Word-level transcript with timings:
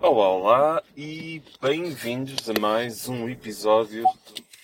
Olá, 0.00 0.28
olá 0.28 0.80
e 0.96 1.42
bem-vindos 1.60 2.48
a 2.48 2.54
mais 2.60 3.08
um 3.08 3.28
episódio 3.28 4.04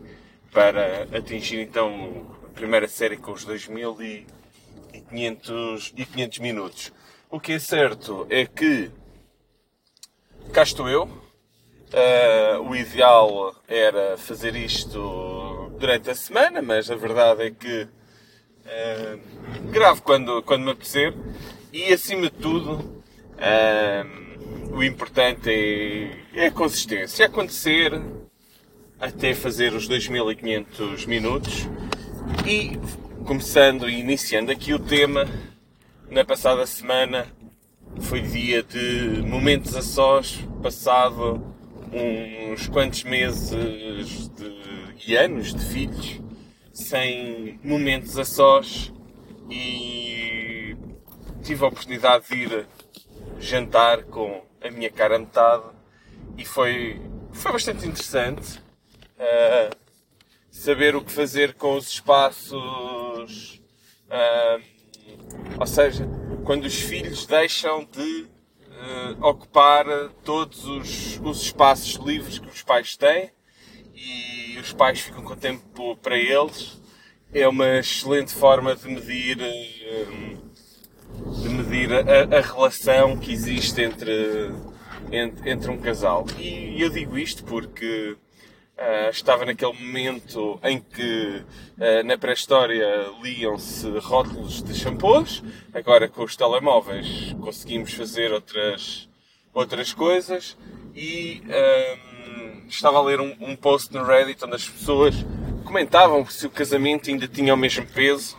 para 0.52 1.04
atingir 1.18 1.62
então 1.62 2.36
a 2.44 2.50
primeira 2.50 2.90
série 2.90 3.16
com 3.16 3.32
os 3.32 3.46
2500 3.46 5.94
e 5.96 6.06
500 6.06 6.40
minutos. 6.40 6.92
O 7.30 7.40
que 7.40 7.54
é 7.54 7.60
certo 7.60 8.28
é 8.30 8.46
que 8.46 8.92
cá 10.52 10.64
estou 10.64 10.90
eu. 10.90 11.04
Uh, 11.04 12.60
o 12.68 12.76
ideal 12.76 13.56
era 13.70 14.18
fazer 14.18 14.58
isto 14.58 15.35
durante 15.78 16.10
a 16.10 16.16
semana, 16.16 16.62
mas 16.62 16.90
a 16.90 16.96
verdade 16.96 17.44
é 17.44 17.52
que 17.52 17.84
uh, 17.84 19.72
gravo 19.72 20.02
quando, 20.02 20.42
quando 20.44 20.64
me 20.64 20.72
apetecer. 20.72 21.14
E 21.72 21.92
acima 21.94 22.24
de 22.24 22.32
tudo 22.32 23.04
uh, 23.36 24.76
o 24.76 24.84
importante 24.84 25.50
é, 25.50 26.44
é 26.44 26.46
a 26.48 26.52
consistência, 26.52 27.24
é 27.24 27.26
acontecer 27.28 28.02
até 29.00 29.34
fazer 29.34 29.74
os 29.74 29.88
2500 29.88 31.06
minutos. 31.06 31.68
E 32.46 32.80
começando 33.26 33.90
e 33.90 34.00
iniciando 34.00 34.52
aqui 34.52 34.74
o 34.74 34.80
tema 34.80 35.28
na 36.10 36.24
passada 36.24 36.66
semana 36.66 37.28
foi 38.02 38.22
dia 38.22 38.64
de 38.64 39.22
momentos 39.26 39.76
a 39.76 39.82
sós, 39.82 40.40
passado 40.62 41.42
uns 41.92 42.68
quantos 42.68 43.04
meses 43.04 44.30
de, 44.30 44.55
anos 45.14 45.54
de 45.54 45.66
filhos, 45.66 46.22
sem 46.72 47.60
momentos 47.62 48.18
a 48.18 48.24
sós. 48.24 48.94
E 49.50 50.78
tive 51.44 51.66
a 51.66 51.68
oportunidade 51.68 52.28
de 52.30 52.36
ir 52.36 52.68
jantar 53.40 54.04
com 54.06 54.42
a 54.62 54.72
minha 54.72 54.90
cara 54.90 55.20
metade. 55.20 55.66
E 56.38 56.46
foi, 56.46 57.02
foi 57.34 57.52
bastante 57.52 57.86
interessante 57.86 58.58
uh, 59.20 59.76
saber 60.50 60.96
o 60.96 61.04
que 61.04 61.12
fazer 61.12 61.54
com 61.56 61.76
os 61.76 61.90
espaços 61.90 63.62
uh, 64.10 64.76
ou 65.60 65.68
seja, 65.68 66.08
quando 66.44 66.66
os 66.66 66.76
filhos 66.76 67.26
deixam 67.26 67.86
de 67.86 68.24
uh, 68.24 69.26
ocupar 69.26 69.86
todos 70.24 70.66
os, 70.66 71.20
os 71.24 71.42
espaços 71.42 71.94
livres 71.96 72.40
que 72.40 72.48
os 72.48 72.62
pais 72.62 72.96
têm 72.96 73.32
e 73.94 74.45
os 74.60 74.74
pais 74.74 75.00
ficam 75.00 75.24
com 75.24 75.36
tempo 75.36 75.96
para 75.98 76.18
eles, 76.18 76.82
é 77.34 77.48
uma 77.48 77.80
excelente 77.80 78.34
forma 78.34 78.76
de 78.76 78.88
medir, 78.88 79.38
uh, 79.38 81.42
de 81.42 81.50
medir 81.50 81.94
a, 81.94 82.38
a, 82.38 82.42
relação 82.42 83.18
que 83.18 83.32
existe 83.32 83.82
entre, 83.82 84.52
entre, 85.12 85.50
entre 85.50 85.72
um 85.72 85.78
casal. 85.78 86.26
E 86.40 86.82
eu 86.82 86.90
digo 86.90 87.18
isto 87.18 87.44
porque 87.44 88.18
Uh, 88.78 89.10
estava 89.10 89.46
naquele 89.46 89.72
momento 89.72 90.60
em 90.62 90.82
que 90.82 91.42
uh, 91.78 92.04
na 92.04 92.18
pré-história 92.18 93.10
liam-se 93.24 93.88
rótulos 94.00 94.62
de 94.62 94.74
shampoos, 94.74 95.42
agora 95.74 96.10
com 96.10 96.26
os 96.26 96.36
telemóveis 96.36 97.34
conseguimos 97.40 97.94
fazer 97.94 98.34
outras, 98.34 99.08
outras 99.54 99.94
coisas. 99.94 100.58
E 100.94 101.42
uh, 101.46 102.15
estava 102.68 102.98
a 102.98 103.02
ler 103.02 103.20
um, 103.20 103.36
um, 103.40 103.56
post 103.56 103.94
no 103.94 104.04
Reddit 104.04 104.44
onde 104.44 104.56
as 104.56 104.68
pessoas 104.68 105.16
comentavam 105.64 106.26
se 106.26 106.46
o 106.46 106.50
casamento 106.50 107.10
ainda 107.10 107.28
tinha 107.28 107.54
o 107.54 107.58
mesmo 107.58 107.86
peso 107.88 108.38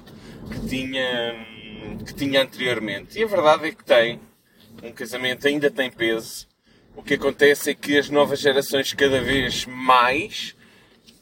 que 0.50 0.68
tinha, 0.68 1.46
que 2.04 2.14
tinha 2.14 2.42
anteriormente. 2.42 3.18
E 3.18 3.24
a 3.24 3.26
verdade 3.26 3.66
é 3.66 3.72
que 3.72 3.84
tem. 3.84 4.20
Um 4.82 4.92
casamento 4.92 5.46
ainda 5.48 5.70
tem 5.70 5.90
peso 5.90 6.46
o 6.96 7.02
que 7.02 7.14
acontece 7.14 7.70
é 7.70 7.74
que 7.74 7.98
as 7.98 8.08
novas 8.08 8.40
gerações 8.40 8.94
cada 8.94 9.20
vez 9.20 9.66
mais 9.66 10.56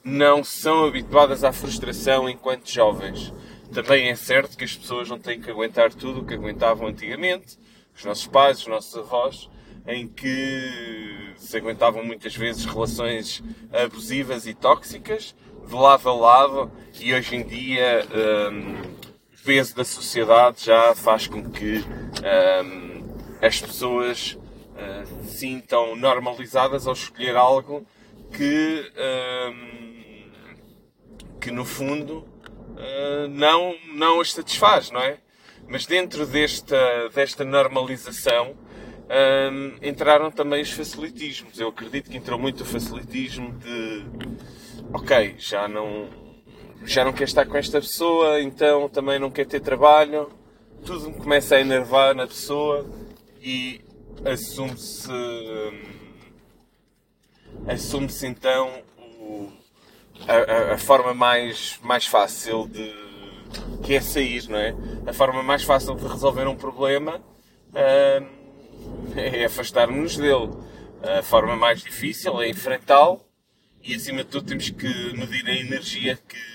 não 0.05 0.45
são 0.45 0.85
habituadas 0.85 1.43
à 1.43 1.53
frustração 1.53 2.29
enquanto 2.29 2.71
jovens. 2.71 3.35
Também 3.73 4.09
é 4.09 4.15
certo 4.15 4.57
que 4.57 4.63
as 4.63 4.77
pessoas 4.77 5.11
não 5.11 5.19
têm 5.19 5.41
que 5.41 5.51
aguentar 5.51 5.93
tudo 5.93 6.21
o 6.21 6.25
que 6.25 6.35
aguentavam 6.35 6.87
antigamente, 6.87 7.59
os 7.93 8.05
nossos 8.05 8.27
pais, 8.29 8.61
os 8.61 8.69
nossos 8.69 8.97
avós, 8.97 9.51
em 9.87 10.09
que 10.09 11.35
se 11.37 11.57
aguentavam 11.57 12.05
muitas 12.05 12.35
vezes 12.35 12.65
relações 12.65 13.43
abusivas 13.73 14.47
e 14.47 14.55
tóxicas, 14.55 15.35
de 15.67 15.75
lado 15.75 16.09
a 16.09 16.15
lado, 16.15 16.73
e 17.01 17.15
hoje 17.15 17.37
em 17.37 17.47
dia 17.47 18.07
um, 18.51 18.81
o 18.83 19.45
peso 19.45 19.77
da 19.77 19.85
sociedade 19.85 20.65
já 20.65 20.95
faz 20.95 21.27
com 21.27 21.51
que 21.51 21.79
um, 21.79 23.05
as 23.43 23.61
pessoas 23.61 24.33
uh, 24.33 25.25
sintam 25.27 25.97
normalizadas 25.97 26.87
ao 26.87 26.95
escolher 26.95 27.37
algo 27.37 27.87
que, 28.33 28.91
uh, 28.97 29.55
que 31.41 31.51
no 31.51 31.65
fundo 31.65 32.19
uh, 32.19 33.29
não, 33.29 33.77
não 33.93 34.21
as 34.21 34.33
satisfaz, 34.33 34.91
não 34.91 35.01
é? 35.01 35.19
Mas 35.69 35.87
dentro 35.87 36.27
desta, 36.27 37.09
desta 37.15 37.45
normalização 37.45 38.55
entraram 39.83 40.31
também 40.31 40.63
os 40.63 40.71
facilitismos. 40.71 41.59
Eu 41.59 41.69
acredito 41.69 42.11
que 42.11 42.17
entrou 42.17 42.39
muito 42.39 42.63
o 42.63 42.65
facilitismo 42.65 43.53
de 43.59 44.05
ok, 44.93 45.35
já 45.39 45.69
não, 45.69 46.09
já 46.85 47.05
não 47.05 47.13
quer 47.13 47.25
estar 47.25 47.47
com 47.47 47.57
esta 47.57 47.81
pessoa, 47.81 48.41
então 48.41 48.89
também 48.89 49.19
não 49.19 49.31
quer 49.31 49.47
ter 49.47 49.61
trabalho, 49.61 50.31
tudo 50.85 51.11
me 51.11 51.17
começa 51.17 51.57
a 51.57 51.61
enervar 51.61 52.15
na 52.15 52.27
pessoa 52.27 52.87
e 53.43 53.81
assume-se 54.25 55.11
assume-se 57.67 58.27
então 58.27 58.83
o, 58.99 59.49
a, 60.27 60.75
a, 60.75 60.79
forma 60.79 61.15
mais, 61.15 61.79
mais 61.83 62.07
fácil 62.07 62.69
de 62.69 62.93
que 63.83 63.95
é 63.95 64.01
sair, 64.01 64.49
não 64.49 64.59
é? 64.59 64.75
A 65.07 65.13
forma 65.13 65.43
mais 65.43 65.63
fácil 65.63 65.95
de 65.95 66.07
resolver 66.07 66.47
um 66.47 66.57
problema 66.57 67.17
uh, 67.17 68.44
é 69.19 69.45
afastar-nos 69.45 70.17
dele. 70.17 70.51
A 71.03 71.23
forma 71.23 71.55
mais 71.55 71.83
difícil 71.83 72.41
é 72.41 72.49
enfrentá-lo 72.49 73.21
e 73.83 73.95
acima 73.95 74.25
de 74.25 74.31
tudo 74.31 74.47
temos 74.47 74.71
que 74.71 75.13
medir 75.13 75.47
a 75.47 75.55
energia 75.55 76.17
que 76.17 76.55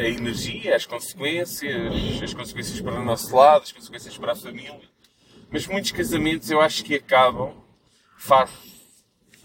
a 0.00 0.08
energia, 0.08 0.74
as 0.74 0.86
consequências, 0.86 2.22
as 2.22 2.34
consequências 2.34 2.80
para 2.80 3.00
o 3.00 3.04
nosso 3.04 3.34
lado, 3.34 3.62
as 3.62 3.72
consequências 3.72 4.16
para 4.16 4.32
a 4.32 4.36
família. 4.36 4.80
Mas 5.50 5.66
muitos 5.66 5.92
casamentos 5.92 6.50
eu 6.50 6.60
acho 6.60 6.82
que 6.82 6.94
acabam, 6.94 7.54
face 8.16 8.72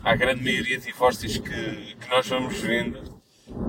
à 0.03 0.15
grande 0.15 0.43
maioria 0.43 0.77
de 0.77 0.85
divórcios 0.85 1.37
que, 1.37 1.95
que 1.95 2.09
nós 2.09 2.27
vamos 2.27 2.57
vendo, 2.59 3.21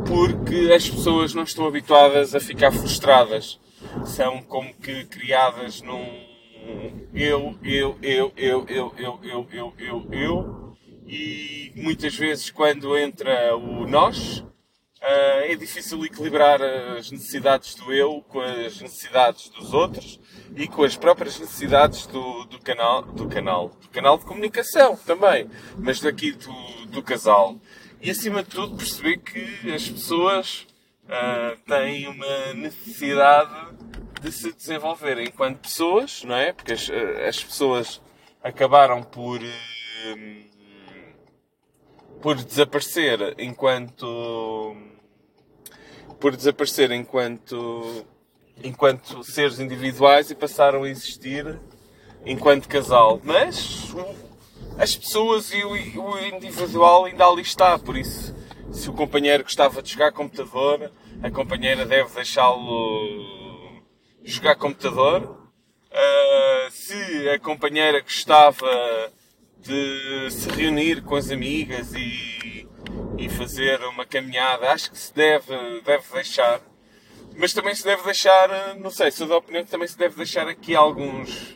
porque 0.06 0.72
as 0.72 0.89
pessoas 0.89 1.34
não 1.34 1.42
estão 1.42 1.66
habituadas 1.66 2.34
a 2.34 2.41
ficar 2.41 2.71
frustradas. 2.71 3.59
São 4.04 4.42
como 4.42 4.72
que 4.74 5.04
criadas 5.06 5.83
num 5.83 6.28
eu, 7.15 7.59
eu, 7.62 7.98
eu, 8.03 8.32
eu, 8.36 8.66
eu, 8.66 8.94
eu, 8.98 9.20
eu, 9.22 9.47
eu, 9.53 9.74
eu, 9.78 10.09
eu, 10.12 10.76
e 11.06 11.72
muitas 11.76 12.15
vezes 12.15 12.50
quando 12.50 12.97
entra 12.97 13.56
o 13.56 13.86
nós, 13.86 14.44
Uh, 15.00 15.47
é 15.47 15.54
difícil 15.54 16.04
equilibrar 16.04 16.60
as 16.60 17.12
necessidades 17.12 17.76
do 17.76 17.92
eu 17.92 18.20
com 18.28 18.41
as 18.41 18.80
necessidades 18.80 19.48
dos 19.50 19.72
outros 19.72 20.18
e 20.56 20.66
com 20.66 20.82
as 20.82 20.97
próprias 20.97 21.38
necessidades 21.38 22.04
do, 22.06 22.44
do 22.47 22.59
canal, 22.59 23.03
do 23.03 23.28
canal, 23.28 23.68
do 23.68 23.88
canal 23.91 24.18
de 24.18 24.24
comunicação 24.24 24.97
também, 24.97 25.48
mas 25.76 26.00
daqui 26.00 26.32
do, 26.32 26.86
do 26.86 27.00
casal. 27.00 27.56
E 28.03 28.10
acima 28.10 28.42
de 28.42 28.50
tudo 28.50 28.76
perceber 28.76 29.18
que 29.18 29.72
as 29.72 29.88
pessoas 29.88 30.66
uh, 31.04 31.56
têm 31.65 32.09
uma 32.09 32.54
necessidade 32.54 33.76
de 34.20 34.32
se 34.32 34.53
desenvolver 34.53 35.18
enquanto 35.20 35.59
pessoas, 35.59 36.22
não 36.24 36.34
é? 36.34 36.53
Porque 36.53 36.72
as, 36.72 36.91
as 37.28 37.42
pessoas 37.42 38.00
acabaram 38.42 39.03
por 39.03 39.41
uh, 39.41 40.48
por 42.20 42.36
desaparecer 42.36 43.34
enquanto 43.38 44.76
por 46.18 46.36
desaparecer 46.36 46.91
enquanto, 46.91 48.04
enquanto 48.62 49.22
seres 49.22 49.60
individuais 49.60 50.30
e 50.30 50.34
passaram 50.34 50.82
a 50.82 50.88
existir 50.91 51.59
enquanto 52.26 52.68
casal. 52.68 53.20
Mas 53.22 53.94
as 54.78 54.97
pessoas 54.97 55.53
e 55.53 55.62
o 55.62 56.18
individual 56.34 57.04
ainda 57.04 57.24
ali 57.24 57.42
está, 57.42 57.78
por 57.78 57.97
isso, 57.97 58.34
se 58.72 58.91
o 58.91 58.92
companheiro 58.92 59.44
gostava 59.44 59.80
de 59.80 59.92
jogar 59.92 60.12
computador, 60.12 60.91
a 61.22 61.30
companheira 61.30 61.86
deve 61.86 62.12
deixá-lo 62.15 63.47
jogar 64.28 64.57
computador. 64.57 65.22
Uh, 65.91 66.71
se 66.71 67.28
a 67.30 67.39
companheira 67.39 68.01
gostava 68.01 68.69
de 69.59 70.30
se 70.30 70.51
reunir 70.51 71.03
com 71.03 71.16
as 71.16 71.30
amigas 71.30 71.92
e, 71.95 72.69
e 73.19 73.28
fazer 73.30 73.80
uma 73.84 74.04
caminhada, 74.04 74.71
acho 74.71 74.91
que 74.91 74.98
se 74.98 75.13
deve, 75.15 75.80
deve 75.80 76.04
deixar. 76.13 76.60
Mas 77.36 77.53
também 77.53 77.75
se 77.75 77.84
deve 77.84 78.03
deixar, 78.03 78.77
não 78.77 78.91
sei, 78.91 79.10
sou 79.10 79.27
da 79.27 79.36
opinião 79.36 79.65
que 79.65 79.71
também 79.71 79.89
se 79.89 79.97
deve 79.97 80.16
deixar 80.16 80.47
aqui 80.47 80.75
alguns, 80.77 81.53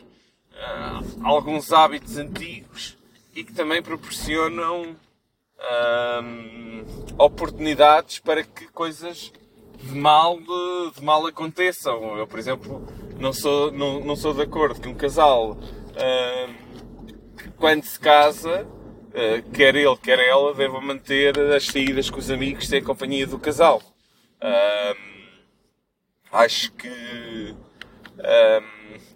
uh, 0.53 1.23
alguns 1.23 1.71
hábitos 1.71 2.17
antigos 2.17 2.97
e 3.35 3.43
que 3.43 3.53
também 3.53 3.81
proporcionam 3.83 4.95
uh, 5.59 7.13
oportunidades 7.17 8.19
para 8.19 8.43
que 8.43 8.67
coisas 8.67 9.31
de 9.81 9.95
mal, 9.95 10.39
de, 10.39 10.91
de, 10.95 11.03
mal 11.03 11.25
aconteçam. 11.25 12.17
Eu, 12.17 12.27
por 12.27 12.39
exemplo, 12.39 12.85
não 13.19 13.33
sou, 13.33 13.71
não, 13.71 13.99
não 13.99 14.15
sou 14.15 14.33
de 14.33 14.41
acordo 14.41 14.79
que 14.79 14.87
um 14.87 14.95
casal, 14.95 15.51
uh, 15.51 16.53
quando 17.57 17.83
se 17.83 17.99
casa, 17.99 18.65
uh, 18.65 19.51
quer 19.51 19.75
ele, 19.75 19.97
quer 19.97 20.19
ela, 20.19 20.53
deva 20.53 20.79
manter 20.79 21.37
as 21.53 21.65
saídas 21.65 22.09
com 22.09 22.19
os 22.19 22.29
amigos 22.29 22.67
sem 22.67 22.79
a 22.79 22.83
companhia 22.83 23.27
do 23.27 23.39
casal. 23.39 23.81
Uh, 24.41 25.13
acho 26.31 26.71
que 26.73 27.55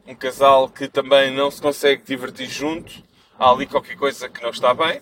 um 0.06 0.16
casal 0.16 0.70
que 0.70 0.88
também 0.88 1.34
não 1.34 1.52
se 1.52 1.62
consegue 1.62 2.04
divertir 2.04 2.48
junto, 2.48 3.04
há 3.38 3.52
ali 3.52 3.66
qualquer 3.66 3.96
coisa 3.96 4.30
que 4.30 4.42
não 4.42 4.50
está 4.50 4.74
bem. 4.74 5.02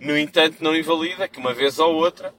No 0.00 0.16
entanto, 0.16 0.62
não 0.62 0.76
invalida 0.76 1.28
que 1.28 1.38
uma 1.38 1.54
vez 1.54 1.78
ou 1.78 1.94
outra 1.94 2.34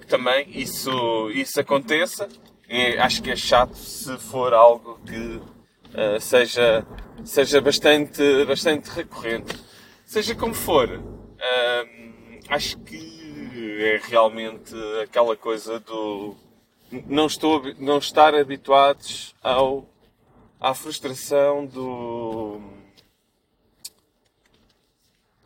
que 0.00 0.06
também 0.06 0.48
isso, 0.50 1.30
isso 1.30 1.60
aconteça. 1.60 2.28
E 2.68 2.98
acho 2.98 3.22
que 3.22 3.30
é 3.30 3.36
chato 3.36 3.74
se 3.74 4.16
for 4.18 4.52
algo 4.52 4.98
que 5.06 5.16
uh, 5.16 6.20
seja, 6.20 6.86
seja 7.24 7.60
bastante, 7.60 8.44
bastante 8.44 8.90
recorrente. 8.90 9.54
Seja 10.04 10.34
como 10.34 10.54
for, 10.54 10.88
uh, 10.90 12.40
acho 12.48 12.78
que 12.80 13.18
é 13.80 14.00
realmente 14.02 14.74
aquela 15.02 15.36
coisa 15.36 15.80
do 15.80 16.36
não, 17.06 17.26
estou, 17.26 17.62
não 17.78 17.98
estar 17.98 18.34
habituados 18.34 19.34
ao, 19.42 19.86
à 20.60 20.74
frustração 20.74 21.66
do 21.66 22.60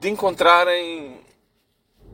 de 0.01 0.09
encontrarem 0.09 1.21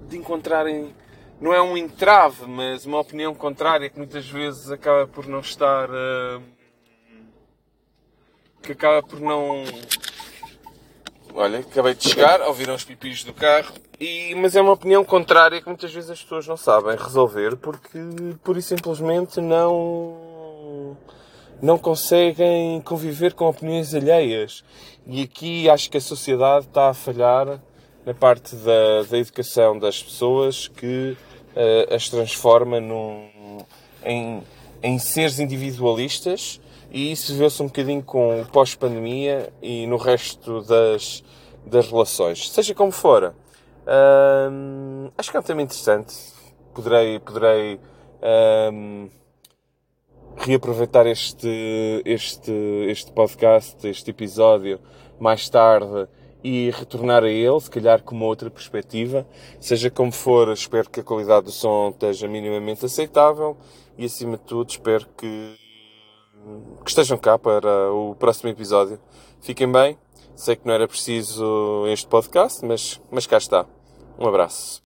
de 0.09 0.17
encontrarem 0.17 0.95
não 1.41 1.55
é 1.55 1.63
um 1.63 1.77
entrave, 1.77 2.47
mas 2.47 2.85
uma 2.85 2.99
opinião 2.99 3.35
contrária 3.35 3.89
que 3.89 3.99
muitas 3.99 4.29
vezes 4.29 4.71
acaba 4.71 5.07
por 5.07 5.27
não 5.27 5.41
estar. 5.41 5.89
Uh, 5.89 6.43
que 8.63 8.73
acaba 8.73 9.03
por 9.03 9.21
não. 9.21 9.65
Olha, 11.35 11.61
acabei 11.61 11.95
de 11.95 12.09
chegar, 12.09 12.41
ouviram 12.43 12.75
os 12.75 12.85
pipis 12.85 13.23
do 13.23 13.33
carro, 13.33 13.73
e, 14.01 14.35
mas 14.35 14.57
é 14.57 14.61
uma 14.61 14.73
opinião 14.73 15.05
contrária 15.05 15.61
que 15.61 15.69
muitas 15.69 15.93
vezes 15.93 16.11
as 16.11 16.23
pessoas 16.23 16.47
não 16.49 16.57
sabem 16.57 16.97
resolver 16.97 17.57
porque, 17.57 17.99
por 18.43 18.57
e 18.57 18.63
simplesmente, 18.63 19.41
não. 19.41 20.97
não 21.63 21.79
conseguem 21.79 22.81
conviver 22.81 23.35
com 23.35 23.47
opiniões 23.47 23.95
alheias. 23.95 24.65
E 25.07 25.23
aqui 25.23 25.71
acho 25.71 25.89
que 25.89 25.97
a 25.97 26.01
sociedade 26.01 26.67
está 26.67 26.91
a 26.91 26.95
falhar 26.95 27.61
na 28.09 28.15
parte 28.15 28.57
da, 28.57 29.03
da 29.03 29.19
educação 29.19 29.79
das 29.79 30.03
pessoas 30.03 30.67
que 30.67 31.15
uh, 31.55 31.95
as 31.95 32.09
transforma 32.09 32.81
num, 32.81 33.29
em, 34.03 34.43
em 34.83 34.99
seres 34.99 35.39
individualistas 35.39 36.59
e 36.91 37.13
isso 37.13 37.35
vê-se 37.35 37.63
um 37.63 37.67
bocadinho 37.67 38.03
com 38.03 38.41
o 38.41 38.47
pós-pandemia 38.47 39.53
e 39.61 39.87
no 39.87 39.99
resto 39.99 40.63
das, 40.63 41.23
das 41.67 41.91
relações. 41.91 42.51
Seja 42.51 42.75
como 42.75 42.91
for, 42.91 43.35
acho 45.19 45.31
que 45.31 45.37
é 45.37 45.41
um 45.41 45.43
tema 45.43 45.61
interessante. 45.61 46.15
Poderei, 46.73 47.19
poderei 47.19 47.79
reaproveitar 50.39 51.07
este, 51.07 52.03
este, 52.07 52.53
este 52.89 53.13
podcast, 53.13 53.87
este 53.87 54.13
episódio 54.13 54.81
mais 55.21 55.47
tarde 55.51 56.09
e 56.43 56.71
retornar 56.71 57.25
a 57.25 57.29
ele, 57.29 57.61
se 57.61 57.71
calhar 57.71 58.03
com 58.03 58.15
uma 58.15 58.27
outra 58.27 58.51
perspectiva. 58.51 59.27
Seja 59.61 59.91
como 59.91 60.13
for, 60.13 60.49
espero 60.53 60.89
que 60.89 61.01
a 61.01 61.05
qualidade 61.05 61.47
do 61.47 61.53
som 61.53 61.91
esteja 61.91 62.29
minimamente 62.29 62.85
aceitável 62.85 63.57
e, 63.97 64.05
acima 64.05 64.37
de 64.37 64.45
tudo, 64.45 64.71
espero 64.71 65.07
que, 65.17 65.57
que 66.85 66.91
estejam 66.91 67.19
cá 67.19 67.39
para 67.39 67.93
o 67.93 68.15
próximo 68.15 68.51
episódio. 68.51 69.01
Fiquem 69.41 69.71
bem. 69.71 69.99
Sei 70.35 70.55
que 70.55 70.67
não 70.67 70.75
era 70.75 70.87
preciso 70.87 71.85
este 71.89 72.07
podcast, 72.07 72.65
mas, 72.65 73.01
mas 73.11 73.27
cá 73.27 73.39
está. 73.39 73.67
Um 74.17 74.29
abraço. 74.29 74.88